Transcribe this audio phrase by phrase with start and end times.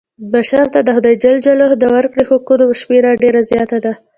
[0.33, 1.25] بشر ته د خدای ج
[1.81, 3.93] د ورکړي حقونو شمېره ډېره زیاته ده.